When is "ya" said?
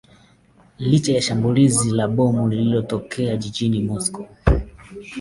1.13-1.21